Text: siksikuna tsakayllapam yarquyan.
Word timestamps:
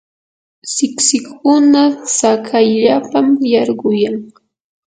siksikuna 0.73 1.83
tsakayllapam 2.07 3.27
yarquyan. 3.51 4.15